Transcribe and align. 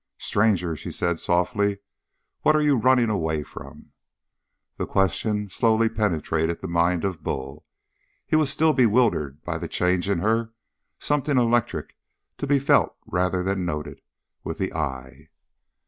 "Stranger," 0.17 0.75
she 0.75 0.89
said 0.89 1.19
softly, 1.19 1.77
"what 2.41 2.55
are 2.55 2.61
you 2.63 2.75
running 2.75 3.11
away 3.11 3.43
from?" 3.43 3.91
The 4.77 4.87
question 4.87 5.47
slowly 5.47 5.89
penetrated 5.89 6.59
the 6.59 6.67
mind 6.67 7.03
of 7.03 7.21
Bull; 7.21 7.67
he 8.25 8.35
was 8.35 8.49
still 8.49 8.73
bewildered 8.73 9.43
by 9.43 9.59
the 9.59 9.67
change 9.67 10.09
in 10.09 10.17
her 10.17 10.53
something 10.97 11.37
electric, 11.37 11.95
to 12.39 12.47
be 12.47 12.57
felt 12.57 12.95
rather 13.05 13.43
than 13.43 13.63
noted 13.63 14.01
with 14.43 14.57
the 14.57 14.73
eye. 14.73 15.29